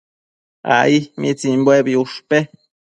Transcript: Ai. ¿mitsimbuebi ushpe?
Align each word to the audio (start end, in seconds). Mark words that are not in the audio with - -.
Ai. 0.77 0.97
¿mitsimbuebi 1.21 1.93
ushpe? 2.03 2.37